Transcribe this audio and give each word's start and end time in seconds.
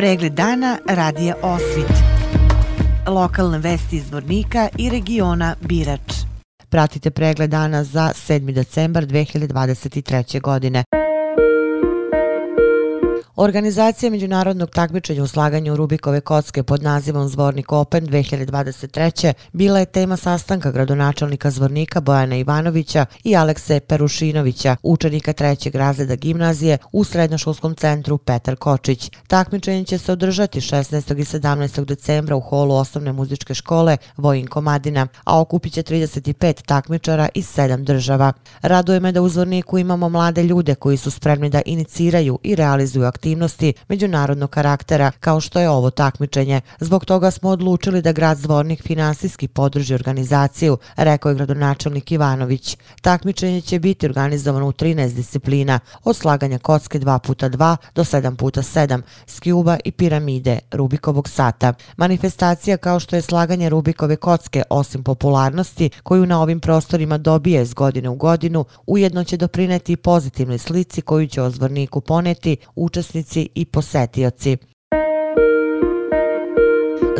Pregled 0.00 0.32
dana 0.32 0.78
radija 0.86 1.34
Osvit. 1.42 1.92
Lokalne 3.06 3.58
vesti 3.58 3.96
iz 3.96 4.12
Vornika 4.12 4.68
i 4.78 4.90
regiona 4.90 5.54
Birač. 5.60 6.12
Pratite 6.68 7.10
pregled 7.10 7.50
dana 7.50 7.84
za 7.84 8.12
7. 8.14 8.52
decembar 8.52 9.06
2023. 9.06 10.40
godine. 10.40 10.84
Organizacija 13.36 14.10
međunarodnog 14.10 14.70
takmičenja 14.70 15.22
u 15.22 15.26
slaganju 15.26 15.76
Rubikove 15.76 16.20
kocke 16.20 16.62
pod 16.62 16.82
nazivom 16.82 17.28
Zvornik 17.28 17.72
Open 17.72 18.06
2023. 18.06 19.32
bila 19.52 19.78
je 19.78 19.86
tema 19.86 20.16
sastanka 20.16 20.70
gradonačelnika 20.70 21.50
Zvornika 21.50 22.00
Bojana 22.00 22.36
Ivanovića 22.36 23.06
i 23.24 23.36
Alekse 23.36 23.80
Perušinovića, 23.80 24.76
učenika 24.82 25.32
trećeg 25.32 25.74
razreda 25.74 26.14
gimnazije 26.14 26.78
u 26.92 27.04
srednjoškolskom 27.04 27.74
centru 27.74 28.18
Petar 28.18 28.56
Kočić. 28.56 29.10
Takmičenje 29.26 29.84
će 29.84 29.98
se 29.98 30.12
održati 30.12 30.60
16. 30.60 31.18
i 31.18 31.24
17. 31.24 31.84
decembra 31.84 32.36
u 32.36 32.40
holu 32.40 32.74
osnovne 32.74 33.12
muzičke 33.12 33.54
škole 33.54 33.96
Vojin 34.16 34.46
Komadina, 34.46 35.06
a 35.24 35.40
okupit 35.40 35.72
će 35.72 35.82
35 35.82 36.62
takmičara 36.66 37.28
iz 37.34 37.46
7 37.56 37.84
država. 37.84 38.32
Raduje 38.62 39.00
me 39.00 39.12
da 39.12 39.22
u 39.22 39.28
Zvorniku 39.28 39.78
imamo 39.78 40.08
mlade 40.08 40.42
ljude 40.42 40.74
koji 40.74 40.96
su 40.96 41.10
spremni 41.10 41.50
da 41.50 41.62
iniciraju 41.66 42.38
i 42.42 42.54
realizuju 42.54 43.06
aktivnosti 43.06 43.19
aktivnosti 43.20 43.72
međunarodnog 43.88 44.50
karaktera 44.50 45.10
kao 45.20 45.40
što 45.40 45.60
je 45.60 45.70
ovo 45.70 45.90
takmičenje. 45.90 46.60
Zbog 46.80 47.04
toga 47.04 47.30
smo 47.30 47.50
odlučili 47.50 48.02
da 48.02 48.12
grad 48.12 48.38
Zvornik 48.38 48.82
finansijski 48.82 49.48
podrži 49.48 49.94
organizaciju, 49.94 50.78
rekao 50.96 51.30
je 51.30 51.34
gradonačelnik 51.34 52.12
Ivanović. 52.12 52.76
Takmičenje 53.02 53.60
će 53.60 53.78
biti 53.78 54.06
organizovano 54.06 54.66
u 54.68 54.72
13 54.72 55.14
disciplina, 55.14 55.80
od 56.04 56.16
slaganja 56.16 56.58
kocke 56.58 57.00
2x2 57.00 57.76
do 57.94 58.04
7x7, 58.04 59.02
skjuba 59.26 59.76
i 59.84 59.90
piramide 59.92 60.58
Rubikovog 60.72 61.28
sata. 61.28 61.74
Manifestacija 61.96 62.76
kao 62.76 63.00
što 63.00 63.16
je 63.16 63.22
slaganje 63.22 63.68
Rubikove 63.68 64.16
kocke, 64.16 64.62
osim 64.70 65.02
popularnosti 65.02 65.90
koju 66.02 66.26
na 66.26 66.42
ovim 66.42 66.60
prostorima 66.60 67.18
dobije 67.18 67.62
iz 67.62 67.74
godine 67.74 68.08
u 68.08 68.14
godinu, 68.14 68.64
ujedno 68.86 69.24
će 69.24 69.36
doprineti 69.36 69.96
pozitivnoj 69.96 70.58
slici 70.58 71.02
koju 71.02 71.28
će 71.28 71.42
o 71.42 71.50
Zvorniku 71.50 72.00
poneti 72.00 72.56
učesnici 72.74 73.09
korisnici 73.10 73.50
i 73.54 73.66
posetioci. 73.66 74.58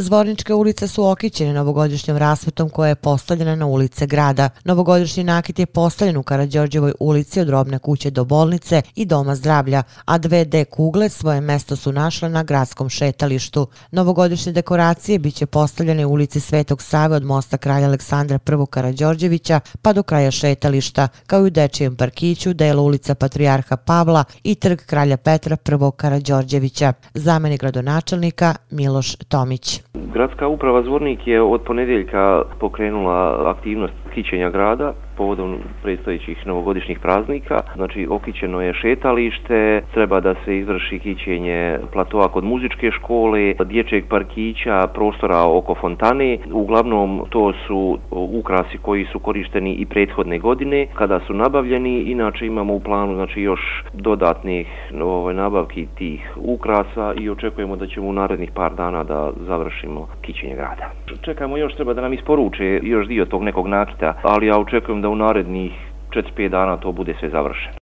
Zvorničke 0.00 0.54
ulice 0.54 0.88
su 0.88 1.06
okićene 1.06 1.52
novogodišnjom 1.52 2.16
rasvetom 2.16 2.70
koja 2.70 2.88
je 2.88 2.94
postavljena 2.94 3.54
na 3.54 3.66
ulice 3.66 4.06
grada. 4.06 4.50
Novogodišnji 4.64 5.24
nakit 5.24 5.58
je 5.58 5.66
postavljen 5.66 6.16
u 6.16 6.22
Karadžorđevoj 6.22 6.92
ulici 7.00 7.40
od 7.40 7.48
robne 7.48 7.78
kuće 7.78 8.10
do 8.10 8.24
bolnice 8.24 8.82
i 8.94 9.04
doma 9.04 9.36
zdravlja, 9.36 9.82
a 10.04 10.18
dve 10.18 10.44
D 10.44 10.64
kugle 10.64 11.08
svoje 11.08 11.40
mesto 11.40 11.76
su 11.76 11.92
našle 11.92 12.28
na 12.28 12.42
gradskom 12.42 12.88
šetalištu. 12.88 13.66
Novogodišnje 13.90 14.52
dekoracije 14.52 15.18
bit 15.18 15.34
će 15.34 15.46
postavljene 15.46 16.06
u 16.06 16.12
ulici 16.12 16.40
Svetog 16.40 16.82
Save 16.82 17.16
od 17.16 17.24
mosta 17.24 17.56
kralja 17.56 17.86
Aleksandra 17.86 18.38
I. 18.48 18.66
Karadžorđevića 18.70 19.60
pa 19.82 19.92
do 19.92 20.02
kraja 20.02 20.30
šetališta, 20.30 21.08
kao 21.26 21.40
i 21.40 21.46
u 21.46 21.50
Dečijem 21.50 21.96
parkiću, 21.96 22.52
delu 22.52 22.82
ulica 22.82 23.14
Patrijarha 23.14 23.76
Pavla 23.76 24.24
i 24.42 24.54
trg 24.54 24.78
kralja 24.86 25.16
Petra 25.16 25.56
I. 25.68 25.90
Karadžorđevića. 25.96 26.92
Zameni 27.14 27.56
gradonačelnika 27.56 28.54
Miloš 28.70 29.16
Tomić. 29.28 29.80
Gradska 29.94 30.48
uprava 30.48 30.82
Zvornik 30.82 31.26
je 31.26 31.42
od 31.42 31.62
ponedjeljka 31.62 32.42
pokrenula 32.60 33.50
aktivnost 33.50 33.94
kićenja 34.14 34.50
grada 34.50 34.92
povodom 35.20 35.58
predstojećih 35.82 36.46
novogodišnjih 36.46 36.98
praznika. 36.98 37.60
Znači, 37.76 38.06
okićeno 38.10 38.62
je 38.62 38.74
šetalište, 38.74 39.82
treba 39.94 40.20
da 40.20 40.34
se 40.44 40.58
izvrši 40.58 40.98
kićenje 40.98 41.78
platoa 41.92 42.28
kod 42.28 42.44
muzičke 42.44 42.90
škole, 42.90 43.54
dječjeg 43.64 44.04
parkića, 44.08 44.86
prostora 44.94 45.40
oko 45.44 45.74
fontane. 45.74 46.38
Uglavnom, 46.52 47.20
to 47.30 47.52
su 47.66 47.98
ukrasi 48.10 48.78
koji 48.78 49.04
su 49.12 49.18
korišteni 49.18 49.74
i 49.74 49.86
prethodne 49.86 50.38
godine 50.38 50.86
kada 50.94 51.20
su 51.26 51.34
nabavljeni. 51.34 52.00
Inače, 52.00 52.46
imamo 52.46 52.74
u 52.74 52.80
planu 52.80 53.14
znači, 53.14 53.42
još 53.42 53.60
dodatnih 53.92 54.66
ovaj, 55.00 55.34
nabavki 55.34 55.86
tih 55.98 56.20
ukrasa 56.36 57.14
i 57.20 57.30
očekujemo 57.30 57.76
da 57.76 57.86
ćemo 57.86 58.08
u 58.08 58.12
narednih 58.12 58.50
par 58.54 58.74
dana 58.74 59.04
da 59.04 59.30
završimo 59.46 60.08
kićenje 60.22 60.54
grada. 60.54 60.90
Čekamo 61.22 61.56
još, 61.56 61.74
treba 61.74 61.94
da 61.94 62.00
nam 62.00 62.12
isporuče 62.12 62.80
još 62.82 63.06
dio 63.06 63.24
tog 63.24 63.42
nekog 63.42 63.66
nakita, 63.66 63.99
ali 64.22 64.46
ja 64.46 64.58
očekujem 64.58 65.02
da 65.02 65.08
u 65.08 65.16
narednih 65.16 65.72
4-5 66.10 66.48
dana 66.48 66.76
to 66.76 66.92
bude 66.92 67.14
sve 67.20 67.30
završeno. 67.30 67.79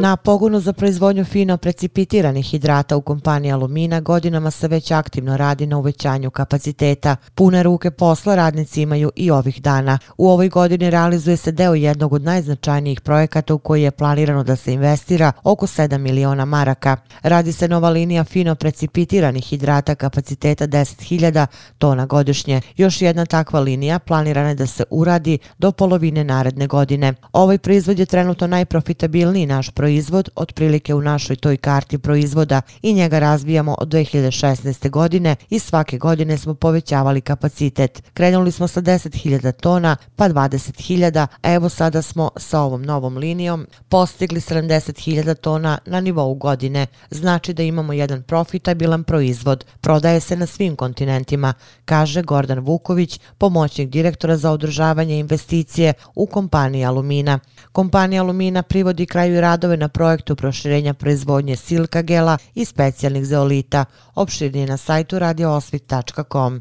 Na 0.00 0.16
pogonu 0.16 0.60
za 0.60 0.72
proizvodnju 0.72 1.24
fino 1.24 1.56
precipitiranih 1.56 2.46
hidrata 2.46 2.96
u 2.96 3.02
kompaniji 3.02 3.52
Alumina 3.52 4.00
godinama 4.00 4.50
se 4.50 4.68
već 4.68 4.90
aktivno 4.90 5.36
radi 5.36 5.66
na 5.66 5.78
uvećanju 5.78 6.30
kapaciteta. 6.30 7.16
Pune 7.34 7.62
ruke 7.62 7.90
posla 7.90 8.34
radnici 8.34 8.82
imaju 8.82 9.10
i 9.16 9.30
ovih 9.30 9.62
dana. 9.62 9.98
U 10.18 10.28
ovoj 10.28 10.48
godini 10.48 10.90
realizuje 10.90 11.36
se 11.36 11.52
deo 11.52 11.74
jednog 11.74 12.12
od 12.12 12.22
najznačajnijih 12.22 13.00
projekata 13.00 13.54
u 13.54 13.58
koji 13.58 13.82
je 13.82 13.90
planirano 13.90 14.44
da 14.44 14.56
se 14.56 14.72
investira 14.72 15.32
oko 15.42 15.66
7 15.66 15.98
miliona 15.98 16.44
maraka. 16.44 16.96
Radi 17.22 17.52
se 17.52 17.68
nova 17.68 17.90
linija 17.90 18.24
fino 18.24 18.54
precipitiranih 18.54 19.44
hidrata 19.44 19.94
kapaciteta 19.94 20.66
10.000 20.66 21.46
tona 21.78 22.06
godišnje. 22.06 22.60
Još 22.76 23.02
jedna 23.02 23.26
takva 23.26 23.60
linija 23.60 23.98
planirana 23.98 24.48
je 24.48 24.54
da 24.54 24.66
se 24.66 24.84
uradi 24.90 25.38
do 25.58 25.72
polovine 25.72 26.24
naredne 26.24 26.66
godine. 26.66 27.14
Ovaj 27.32 27.58
proizvod 27.58 27.98
je 27.98 28.06
trenutno 28.06 28.46
najprofitabilniji 28.46 29.46
naš 29.46 29.70
proizvod 29.70 29.89
proizvod 29.90 30.28
otprilike 30.34 30.94
u 30.94 31.00
našoj 31.00 31.36
toj 31.36 31.56
karti 31.56 31.98
proizvoda 31.98 32.62
i 32.82 32.92
njega 32.92 33.18
razvijamo 33.18 33.74
od 33.78 33.88
2016. 33.88 34.90
godine 34.90 35.36
i 35.50 35.58
svake 35.58 35.98
godine 35.98 36.38
smo 36.38 36.54
povećavali 36.54 37.20
kapacitet. 37.20 38.02
Krenuli 38.14 38.52
smo 38.52 38.68
sa 38.68 38.82
10.000 38.82 39.52
tona 39.52 39.96
pa 40.16 40.28
20.000, 40.28 41.26
a 41.42 41.52
evo 41.52 41.68
sada 41.68 42.02
smo 42.02 42.30
sa 42.36 42.60
ovom 42.60 42.82
novom 42.82 43.16
linijom 43.16 43.66
postigli 43.88 44.40
70.000 44.40 45.34
tona 45.34 45.78
na 45.86 46.00
nivou 46.00 46.34
godine. 46.34 46.86
Znači 47.10 47.52
da 47.54 47.62
imamo 47.62 47.92
jedan 47.92 48.22
profitabilan 48.22 49.04
proizvod. 49.04 49.64
Prodaje 49.80 50.20
se 50.20 50.36
na 50.36 50.46
svim 50.46 50.76
kontinentima, 50.76 51.54
kaže 51.84 52.22
Gordan 52.22 52.58
Vuković, 52.58 53.20
pomoćnik 53.38 53.88
direktora 53.88 54.36
za 54.36 54.50
održavanje 54.50 55.18
investicije 55.18 55.92
u 56.14 56.26
kompaniji 56.26 56.84
Alumina. 56.84 57.38
Kompanija 57.72 58.22
Alumina 58.22 58.62
privodi 58.62 59.06
kraju 59.06 59.40
radove 59.40 59.79
na 59.80 59.88
projektu 59.88 60.36
proširenja 60.36 60.94
proizvodnje 60.94 61.56
silka 61.56 62.02
gela 62.02 62.38
i 62.54 62.64
specijalnih 62.64 63.24
zeolita. 63.24 63.84
Opširnije 64.14 64.66
na 64.66 64.76
sajtu 64.76 65.18
radioosvit.com. 65.18 66.60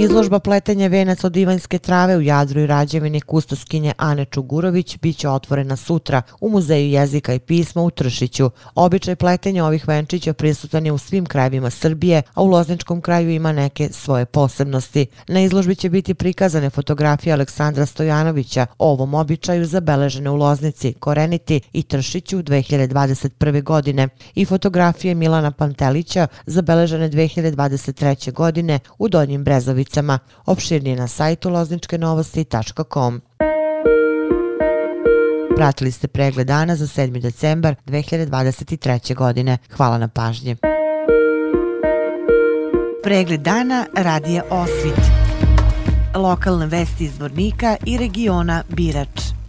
Izložba 0.00 0.38
pletenja 0.38 0.86
venac 0.88 1.24
od 1.24 1.32
divanjske 1.32 1.78
trave 1.78 2.16
u 2.16 2.20
Jadru 2.20 2.60
i 2.60 2.66
Rađevini 2.66 3.20
kustoskinje 3.20 3.92
Ane 3.96 4.24
Čugurović 4.24 4.98
bit 4.98 5.16
će 5.16 5.28
otvorena 5.28 5.76
sutra 5.76 6.22
u 6.40 6.48
Muzeju 6.48 6.88
jezika 6.88 7.34
i 7.34 7.38
pisma 7.38 7.82
u 7.82 7.90
Tršiću. 7.90 8.50
Običaj 8.74 9.16
pletenja 9.16 9.64
ovih 9.64 9.88
venčića 9.88 10.32
prisutan 10.32 10.86
je 10.86 10.92
u 10.92 10.98
svim 10.98 11.26
krajevima 11.26 11.70
Srbije, 11.70 12.22
a 12.34 12.42
u 12.42 12.46
Lozničkom 12.46 13.00
kraju 13.00 13.30
ima 13.30 13.52
neke 13.52 13.88
svoje 13.92 14.24
posebnosti. 14.24 15.06
Na 15.28 15.40
izložbi 15.40 15.74
će 15.74 15.90
biti 15.90 16.14
prikazane 16.14 16.70
fotografije 16.70 17.32
Aleksandra 17.32 17.86
Stojanovića 17.86 18.66
o 18.78 18.90
ovom 18.90 19.14
običaju 19.14 19.66
zabeležene 19.66 20.30
u 20.30 20.36
Loznici, 20.36 20.92
Koreniti 20.92 21.60
i 21.72 21.82
Tršiću 21.82 22.42
2021. 22.42 23.62
godine 23.62 24.08
i 24.34 24.44
fotografije 24.44 25.14
Milana 25.14 25.50
Pantelića 25.50 26.26
zabeležene 26.46 27.10
2023. 27.10 28.32
godine 28.32 28.78
u 28.98 29.08
Donjim 29.08 29.44
Brezović 29.44 29.89
stranicama. 29.90 30.18
Opširnije 30.46 30.96
na 30.96 31.08
sajtu 31.08 31.50
lozničkenovosti.com. 31.50 33.20
Pratili 35.56 35.92
ste 35.92 36.08
pregled 36.08 36.46
dana 36.46 36.76
za 36.76 36.86
7. 36.86 37.20
decembar 37.20 37.74
2023. 37.86 39.14
godine. 39.14 39.58
Hvala 39.76 39.98
na 39.98 40.08
pažnje. 40.08 40.56
Pregled 43.02 43.40
dana 43.40 43.86
radija 43.96 44.42
Osvit. 44.50 45.00
Lokalne 46.14 46.66
vesti 46.66 47.04
iz 47.04 47.18
Vornika 47.20 47.76
i 47.86 47.98
regiona 47.98 48.62
Birač. 48.68 49.39